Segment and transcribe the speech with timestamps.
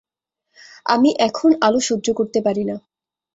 [0.85, 2.75] আমি এখন আলো সহ্য করতে পারি না।